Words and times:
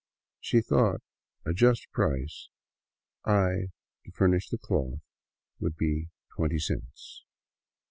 She 0.39 0.61
thought 0.61 1.03
a 1.45 1.53
just 1.53 1.91
price, 1.91 2.49
I 3.23 3.67
to 4.03 4.11
fur 4.11 4.25
nish 4.29 4.49
the 4.49 4.57
cloth, 4.57 5.01
would 5.59 5.75
be 5.77 6.09
twenty 6.35 6.57
cents 6.57 7.23